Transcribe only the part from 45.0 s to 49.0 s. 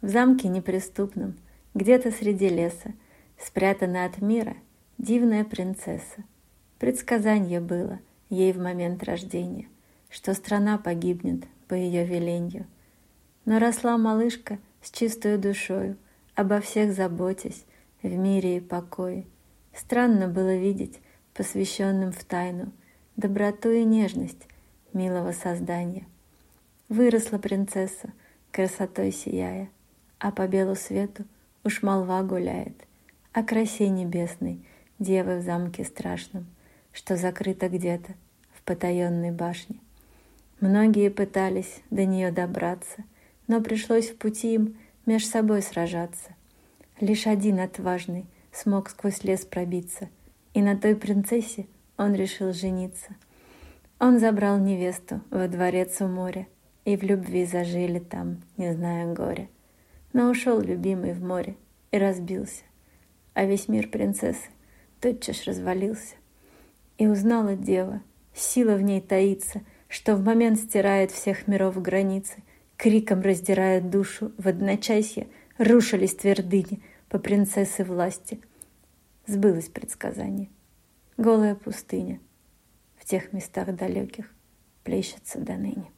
меж собой сражаться. Лишь один отважный смог